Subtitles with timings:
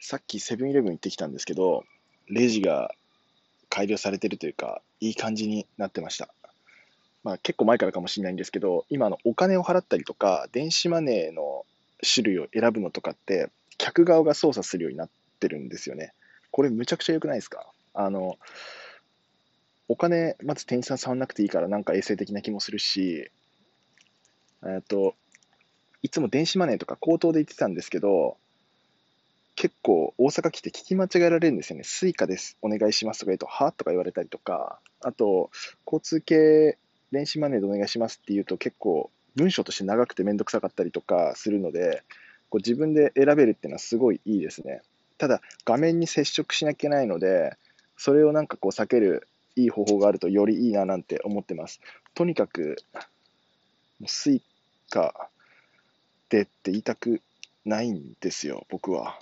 [0.00, 1.84] さっきセブンイレブン行ってきたんですけど、
[2.28, 2.94] レジが
[3.68, 6.28] 改良されてるというか、いい感じになってました。
[7.24, 11.66] まあ、結構前からかもしれないんですけど、今のお金を払ったりとか、電子マネーの
[12.02, 16.12] 種類を選ぶのとかって、客側が操作するようになってるんですよね。
[16.50, 17.66] これむちゃくちゃ良くないですか？
[17.92, 18.38] あの、
[19.88, 23.30] お金、まず店員さん触んなくていいからなんか衛生的な気もするし、
[24.64, 25.14] えっと、
[26.02, 28.36] いつも電子マネーとか口頭で言ってたんですけど、
[29.58, 31.82] 結構大阪来て聞き間違えられるんですよね。
[31.82, 35.50] スイカです、お願いしますとか言うと、はとか言われたりとか、あと、
[35.84, 36.78] 交通系
[37.10, 42.04] 電子マネーでお願いしますって言うと結構文章として長くてめんどくさかったりとかするので、
[42.50, 44.80] こう自分で選べるっていうのはすごいいいですね。
[45.18, 47.56] ただ、画面に接触しなきゃいけないので、
[47.96, 51.80] それをなんかこう避けるいい方法があるとよりいいななんて思ってます。
[52.14, 52.76] とにかく、
[54.06, 54.40] スイ
[54.88, 55.28] カ
[56.28, 57.20] でって言いたく
[57.64, 59.18] ないんですよ、僕は。